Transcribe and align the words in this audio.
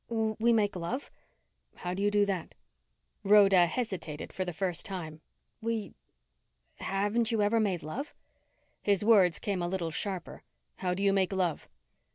"We 0.09 0.51
make 0.51 0.75
love." 0.75 1.11
"How 1.75 1.93
do 1.93 2.01
you 2.01 2.09
do 2.09 2.25
that?" 2.25 2.55
Rhoda 3.23 3.67
hesitated 3.67 4.33
for 4.33 4.43
the 4.43 4.51
first 4.51 4.83
time. 4.83 5.21
"We 5.61 5.93
haven't 6.77 7.31
you 7.31 7.43
ever 7.43 7.59
made 7.59 7.83
love?" 7.83 8.15
His 8.81 9.05
words 9.05 9.37
came 9.37 9.61
a 9.61 9.67
little 9.67 9.91
sharper. 9.91 10.41
"How 10.77 10.95
do 10.95 11.03
you 11.03 11.13
make 11.13 11.31
love?" 11.31 11.69